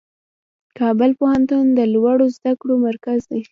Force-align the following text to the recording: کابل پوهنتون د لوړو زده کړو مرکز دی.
کابل 0.79 1.11
پوهنتون 1.19 1.65
د 1.77 1.79
لوړو 1.93 2.25
زده 2.35 2.53
کړو 2.61 2.75
مرکز 2.87 3.19
دی. 3.31 3.41